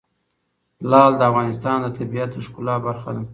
[0.89, 3.23] لعل د افغانستان د طبیعت د ښکلا برخه ده.